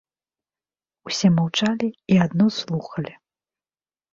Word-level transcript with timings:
Усе 1.09 1.27
маўчалі 1.35 1.89
і 2.15 2.17
адно 2.25 2.45
слухалі. 2.59 3.13